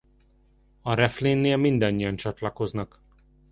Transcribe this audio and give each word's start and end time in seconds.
A 0.81 0.93
refrénnél 0.93 1.57
mindannyian 1.57 2.15
csatlakoznak. 2.15 3.01